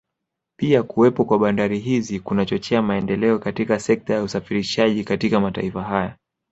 [0.59, 6.17] Pia kuwepo kwa bandari hizi kunachochea maendeleo katika sekta ya usafirishaji katika mataifa haya